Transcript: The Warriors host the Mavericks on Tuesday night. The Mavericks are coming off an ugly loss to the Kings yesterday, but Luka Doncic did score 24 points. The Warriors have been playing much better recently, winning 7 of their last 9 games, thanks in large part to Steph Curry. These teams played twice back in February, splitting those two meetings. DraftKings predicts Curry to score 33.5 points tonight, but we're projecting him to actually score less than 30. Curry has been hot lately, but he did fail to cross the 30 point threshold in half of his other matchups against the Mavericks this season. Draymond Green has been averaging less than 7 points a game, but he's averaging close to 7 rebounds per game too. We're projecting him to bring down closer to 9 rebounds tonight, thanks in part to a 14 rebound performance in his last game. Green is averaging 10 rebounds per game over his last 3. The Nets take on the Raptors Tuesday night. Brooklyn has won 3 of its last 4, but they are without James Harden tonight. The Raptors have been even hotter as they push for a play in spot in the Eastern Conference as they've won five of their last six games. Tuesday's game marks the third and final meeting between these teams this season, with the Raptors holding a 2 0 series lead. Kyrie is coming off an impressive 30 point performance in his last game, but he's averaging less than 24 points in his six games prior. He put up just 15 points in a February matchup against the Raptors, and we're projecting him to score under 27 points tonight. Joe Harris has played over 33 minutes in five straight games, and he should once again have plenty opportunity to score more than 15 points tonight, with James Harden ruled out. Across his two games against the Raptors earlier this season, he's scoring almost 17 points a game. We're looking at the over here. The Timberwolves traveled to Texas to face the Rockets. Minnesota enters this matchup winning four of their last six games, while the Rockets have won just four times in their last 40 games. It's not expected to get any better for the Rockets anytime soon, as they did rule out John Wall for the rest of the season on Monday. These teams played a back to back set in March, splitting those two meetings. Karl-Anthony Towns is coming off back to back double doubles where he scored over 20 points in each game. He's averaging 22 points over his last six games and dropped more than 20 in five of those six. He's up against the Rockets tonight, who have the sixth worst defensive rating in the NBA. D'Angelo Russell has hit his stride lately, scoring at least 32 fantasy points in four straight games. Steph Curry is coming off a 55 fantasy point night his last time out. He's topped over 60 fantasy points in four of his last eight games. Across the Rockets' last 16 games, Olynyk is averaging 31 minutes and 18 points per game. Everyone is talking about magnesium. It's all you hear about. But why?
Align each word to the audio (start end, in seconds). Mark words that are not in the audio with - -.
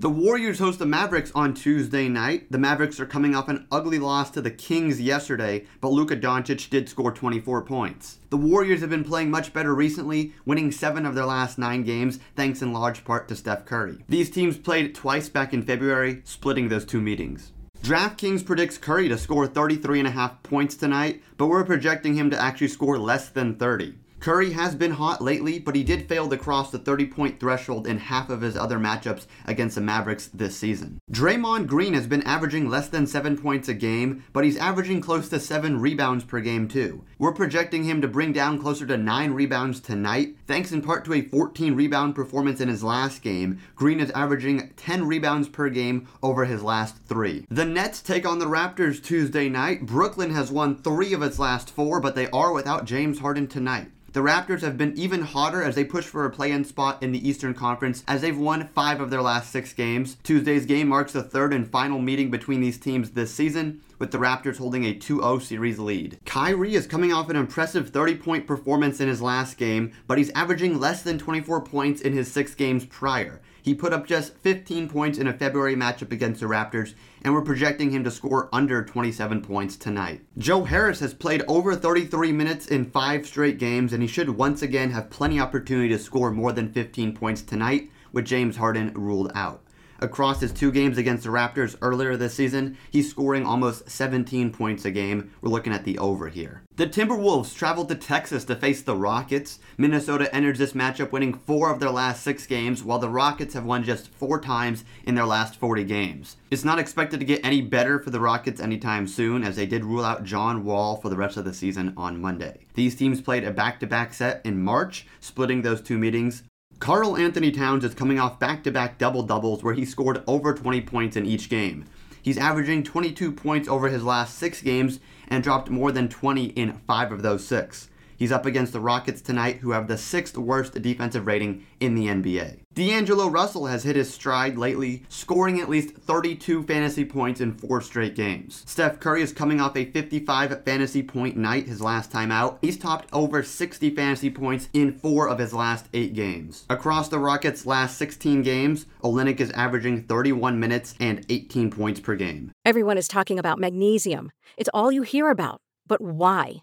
The 0.00 0.08
Warriors 0.08 0.60
host 0.60 0.78
the 0.78 0.86
Mavericks 0.86 1.32
on 1.34 1.54
Tuesday 1.54 2.08
night. 2.08 2.52
The 2.52 2.58
Mavericks 2.58 3.00
are 3.00 3.06
coming 3.06 3.34
off 3.34 3.48
an 3.48 3.66
ugly 3.72 3.98
loss 3.98 4.30
to 4.30 4.40
the 4.40 4.48
Kings 4.48 5.00
yesterday, 5.00 5.64
but 5.80 5.88
Luka 5.88 6.16
Doncic 6.16 6.70
did 6.70 6.88
score 6.88 7.10
24 7.10 7.62
points. 7.62 8.18
The 8.30 8.36
Warriors 8.36 8.80
have 8.80 8.90
been 8.90 9.02
playing 9.02 9.28
much 9.28 9.52
better 9.52 9.74
recently, 9.74 10.34
winning 10.46 10.70
7 10.70 11.04
of 11.04 11.16
their 11.16 11.24
last 11.24 11.58
9 11.58 11.82
games, 11.82 12.20
thanks 12.36 12.62
in 12.62 12.72
large 12.72 13.04
part 13.04 13.26
to 13.26 13.34
Steph 13.34 13.64
Curry. 13.64 13.98
These 14.08 14.30
teams 14.30 14.56
played 14.56 14.94
twice 14.94 15.28
back 15.28 15.52
in 15.52 15.64
February, 15.64 16.20
splitting 16.22 16.68
those 16.68 16.84
two 16.84 17.00
meetings. 17.00 17.50
DraftKings 17.82 18.46
predicts 18.46 18.78
Curry 18.78 19.08
to 19.08 19.18
score 19.18 19.48
33.5 19.48 20.44
points 20.44 20.76
tonight, 20.76 21.24
but 21.36 21.48
we're 21.48 21.64
projecting 21.64 22.14
him 22.14 22.30
to 22.30 22.40
actually 22.40 22.68
score 22.68 22.98
less 22.98 23.30
than 23.30 23.56
30. 23.56 23.94
Curry 24.20 24.50
has 24.52 24.74
been 24.74 24.92
hot 24.92 25.22
lately, 25.22 25.60
but 25.60 25.76
he 25.76 25.84
did 25.84 26.08
fail 26.08 26.28
to 26.28 26.36
cross 26.36 26.70
the 26.70 26.78
30 26.78 27.06
point 27.06 27.40
threshold 27.40 27.86
in 27.86 27.98
half 27.98 28.30
of 28.30 28.40
his 28.40 28.56
other 28.56 28.78
matchups 28.78 29.26
against 29.46 29.76
the 29.76 29.80
Mavericks 29.80 30.26
this 30.26 30.56
season. 30.56 31.00
Draymond 31.10 31.68
Green 31.68 31.94
has 31.94 32.06
been 32.06 32.22
averaging 32.22 32.68
less 32.68 32.88
than 32.88 33.06
7 33.06 33.38
points 33.38 33.68
a 33.68 33.74
game, 33.74 34.24
but 34.32 34.44
he's 34.44 34.56
averaging 34.56 35.00
close 35.00 35.28
to 35.28 35.38
7 35.38 35.80
rebounds 35.80 36.24
per 36.24 36.40
game 36.40 36.66
too. 36.66 37.04
We're 37.18 37.32
projecting 37.32 37.84
him 37.84 38.00
to 38.00 38.08
bring 38.08 38.32
down 38.32 38.60
closer 38.60 38.86
to 38.86 38.96
9 38.96 39.32
rebounds 39.32 39.80
tonight, 39.80 40.36
thanks 40.46 40.72
in 40.72 40.82
part 40.82 41.04
to 41.04 41.14
a 41.14 41.22
14 41.22 41.74
rebound 41.74 42.14
performance 42.14 42.60
in 42.60 42.68
his 42.68 42.82
last 42.82 43.22
game. 43.22 43.60
Green 43.76 44.00
is 44.00 44.10
averaging 44.10 44.72
10 44.76 45.06
rebounds 45.06 45.48
per 45.48 45.68
game 45.68 46.08
over 46.22 46.44
his 46.44 46.62
last 46.62 46.96
3. 47.06 47.46
The 47.50 47.64
Nets 47.64 48.02
take 48.02 48.26
on 48.26 48.40
the 48.40 48.46
Raptors 48.46 49.02
Tuesday 49.02 49.48
night. 49.48 49.86
Brooklyn 49.86 50.30
has 50.30 50.50
won 50.50 50.76
3 50.76 51.12
of 51.12 51.22
its 51.22 51.38
last 51.38 51.70
4, 51.70 52.00
but 52.00 52.16
they 52.16 52.28
are 52.30 52.52
without 52.52 52.84
James 52.84 53.20
Harden 53.20 53.46
tonight. 53.46 53.90
The 54.18 54.24
Raptors 54.24 54.62
have 54.62 54.76
been 54.76 54.98
even 54.98 55.22
hotter 55.22 55.62
as 55.62 55.76
they 55.76 55.84
push 55.84 56.04
for 56.04 56.24
a 56.24 56.30
play 56.30 56.50
in 56.50 56.64
spot 56.64 57.00
in 57.04 57.12
the 57.12 57.28
Eastern 57.28 57.54
Conference 57.54 58.02
as 58.08 58.20
they've 58.20 58.36
won 58.36 58.66
five 58.74 59.00
of 59.00 59.10
their 59.10 59.22
last 59.22 59.52
six 59.52 59.72
games. 59.72 60.16
Tuesday's 60.24 60.66
game 60.66 60.88
marks 60.88 61.12
the 61.12 61.22
third 61.22 61.54
and 61.54 61.70
final 61.70 62.00
meeting 62.00 62.28
between 62.28 62.60
these 62.60 62.78
teams 62.78 63.12
this 63.12 63.32
season, 63.32 63.80
with 64.00 64.10
the 64.10 64.18
Raptors 64.18 64.56
holding 64.56 64.84
a 64.84 64.92
2 64.92 65.20
0 65.20 65.38
series 65.38 65.78
lead. 65.78 66.18
Kyrie 66.24 66.74
is 66.74 66.88
coming 66.88 67.12
off 67.12 67.30
an 67.30 67.36
impressive 67.36 67.90
30 67.90 68.16
point 68.16 68.46
performance 68.48 68.98
in 68.98 69.06
his 69.06 69.22
last 69.22 69.56
game, 69.56 69.92
but 70.08 70.18
he's 70.18 70.32
averaging 70.34 70.80
less 70.80 71.02
than 71.02 71.16
24 71.16 71.60
points 71.60 72.00
in 72.00 72.12
his 72.12 72.28
six 72.28 72.56
games 72.56 72.84
prior. 72.86 73.40
He 73.68 73.74
put 73.74 73.92
up 73.92 74.06
just 74.06 74.34
15 74.38 74.88
points 74.88 75.18
in 75.18 75.26
a 75.26 75.32
February 75.34 75.76
matchup 75.76 76.10
against 76.10 76.40
the 76.40 76.46
Raptors, 76.46 76.94
and 77.22 77.34
we're 77.34 77.42
projecting 77.42 77.90
him 77.90 78.02
to 78.04 78.10
score 78.10 78.48
under 78.50 78.82
27 78.82 79.42
points 79.42 79.76
tonight. 79.76 80.22
Joe 80.38 80.64
Harris 80.64 81.00
has 81.00 81.12
played 81.12 81.42
over 81.46 81.74
33 81.74 82.32
minutes 82.32 82.66
in 82.66 82.90
five 82.90 83.26
straight 83.26 83.58
games, 83.58 83.92
and 83.92 84.02
he 84.02 84.07
should 84.08 84.30
once 84.30 84.62
again 84.62 84.90
have 84.90 85.10
plenty 85.10 85.38
opportunity 85.38 85.88
to 85.90 85.98
score 85.98 86.30
more 86.30 86.52
than 86.52 86.72
15 86.72 87.14
points 87.14 87.42
tonight, 87.42 87.90
with 88.12 88.24
James 88.24 88.56
Harden 88.56 88.92
ruled 88.94 89.30
out. 89.34 89.62
Across 90.00 90.40
his 90.40 90.52
two 90.52 90.70
games 90.70 90.96
against 90.96 91.24
the 91.24 91.30
Raptors 91.30 91.76
earlier 91.82 92.16
this 92.16 92.34
season, 92.34 92.76
he's 92.90 93.10
scoring 93.10 93.44
almost 93.44 93.90
17 93.90 94.52
points 94.52 94.84
a 94.84 94.92
game. 94.92 95.32
We're 95.40 95.50
looking 95.50 95.72
at 95.72 95.84
the 95.84 95.98
over 95.98 96.28
here. 96.28 96.62
The 96.76 96.86
Timberwolves 96.86 97.56
traveled 97.56 97.88
to 97.88 97.96
Texas 97.96 98.44
to 98.44 98.54
face 98.54 98.80
the 98.80 98.94
Rockets. 98.94 99.58
Minnesota 99.76 100.32
enters 100.32 100.58
this 100.58 100.72
matchup 100.72 101.10
winning 101.10 101.34
four 101.34 101.72
of 101.72 101.80
their 101.80 101.90
last 101.90 102.22
six 102.22 102.46
games, 102.46 102.84
while 102.84 103.00
the 103.00 103.08
Rockets 103.08 103.54
have 103.54 103.64
won 103.64 103.82
just 103.82 104.06
four 104.08 104.40
times 104.40 104.84
in 105.02 105.16
their 105.16 105.26
last 105.26 105.56
40 105.56 105.82
games. 105.82 106.36
It's 106.52 106.64
not 106.64 106.78
expected 106.78 107.18
to 107.18 107.26
get 107.26 107.44
any 107.44 107.60
better 107.60 107.98
for 107.98 108.10
the 108.10 108.20
Rockets 108.20 108.60
anytime 108.60 109.08
soon, 109.08 109.42
as 109.42 109.56
they 109.56 109.66
did 109.66 109.84
rule 109.84 110.04
out 110.04 110.22
John 110.22 110.64
Wall 110.64 110.96
for 110.96 111.08
the 111.08 111.16
rest 111.16 111.36
of 111.36 111.44
the 111.44 111.52
season 111.52 111.92
on 111.96 112.20
Monday. 112.20 112.66
These 112.74 112.94
teams 112.94 113.20
played 113.20 113.42
a 113.42 113.50
back 113.50 113.80
to 113.80 113.86
back 113.88 114.14
set 114.14 114.42
in 114.44 114.62
March, 114.62 115.06
splitting 115.18 115.62
those 115.62 115.82
two 115.82 115.98
meetings. 115.98 116.44
Karl-Anthony 116.80 117.50
Towns 117.50 117.84
is 117.84 117.94
coming 117.94 118.20
off 118.20 118.38
back 118.38 118.62
to 118.62 118.70
back 118.70 118.98
double 118.98 119.24
doubles 119.24 119.64
where 119.64 119.74
he 119.74 119.84
scored 119.84 120.22
over 120.28 120.54
20 120.54 120.80
points 120.82 121.16
in 121.16 121.26
each 121.26 121.48
game. 121.48 121.84
He's 122.22 122.38
averaging 122.38 122.84
22 122.84 123.32
points 123.32 123.68
over 123.68 123.88
his 123.88 124.04
last 124.04 124.38
six 124.38 124.62
games 124.62 125.00
and 125.26 125.42
dropped 125.42 125.70
more 125.70 125.90
than 125.90 126.08
20 126.08 126.46
in 126.46 126.74
five 126.86 127.10
of 127.10 127.22
those 127.22 127.44
six. 127.44 127.88
He's 128.18 128.32
up 128.32 128.44
against 128.46 128.72
the 128.72 128.80
Rockets 128.80 129.20
tonight, 129.20 129.58
who 129.58 129.70
have 129.70 129.86
the 129.86 129.96
sixth 129.96 130.36
worst 130.36 130.82
defensive 130.82 131.28
rating 131.28 131.64
in 131.78 131.94
the 131.94 132.06
NBA. 132.06 132.58
D'Angelo 132.74 133.28
Russell 133.28 133.66
has 133.66 133.84
hit 133.84 133.94
his 133.94 134.12
stride 134.12 134.58
lately, 134.58 135.04
scoring 135.08 135.60
at 135.60 135.68
least 135.68 135.94
32 135.94 136.64
fantasy 136.64 137.04
points 137.04 137.40
in 137.40 137.54
four 137.54 137.80
straight 137.80 138.16
games. 138.16 138.64
Steph 138.66 138.98
Curry 138.98 139.22
is 139.22 139.32
coming 139.32 139.60
off 139.60 139.76
a 139.76 139.84
55 139.84 140.64
fantasy 140.64 141.02
point 141.02 141.36
night 141.36 141.66
his 141.66 141.80
last 141.80 142.10
time 142.10 142.32
out. 142.32 142.58
He's 142.60 142.76
topped 142.76 143.08
over 143.12 143.44
60 143.44 143.90
fantasy 143.90 144.30
points 144.30 144.68
in 144.72 144.92
four 144.98 145.28
of 145.28 145.38
his 145.38 145.54
last 145.54 145.86
eight 145.94 146.14
games. 146.14 146.66
Across 146.68 147.08
the 147.08 147.20
Rockets' 147.20 147.66
last 147.66 147.96
16 147.98 148.42
games, 148.42 148.86
Olynyk 149.04 149.38
is 149.38 149.52
averaging 149.52 150.02
31 150.04 150.58
minutes 150.58 150.96
and 150.98 151.24
18 151.28 151.70
points 151.70 152.00
per 152.00 152.16
game. 152.16 152.50
Everyone 152.64 152.98
is 152.98 153.06
talking 153.06 153.38
about 153.38 153.60
magnesium. 153.60 154.32
It's 154.56 154.70
all 154.74 154.90
you 154.90 155.02
hear 155.02 155.30
about. 155.30 155.60
But 155.86 156.00
why? 156.00 156.62